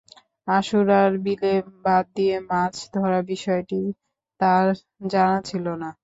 [0.47, 1.53] আশুরার বিলে
[1.83, 3.79] বাঁধ দিয়ে মাছ ধরার বিষয়টি
[4.39, 4.65] তাঁর
[5.11, 5.89] জানা ছিল না।